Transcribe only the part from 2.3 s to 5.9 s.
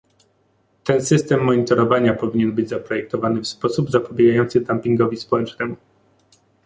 być zaprojektowany w sposób zapobiegający dumpingowi społecznemu